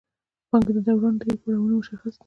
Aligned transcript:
د 0.43 0.43
پانګې 0.49 0.71
د 0.75 0.79
دوران 0.87 1.15
درې 1.17 1.33
پړاوونه 1.41 1.75
مشخص 1.79 2.13
دي 2.15 2.19